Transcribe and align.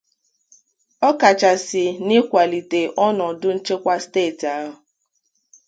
ọ 1.07 1.09
kachasị 1.21 1.83
n'ịkwàlìtè 2.05 2.81
ọnọdụ 3.05 3.47
nchekwa 3.55 3.93
steeti 4.03 4.45
ahụ 4.57 4.71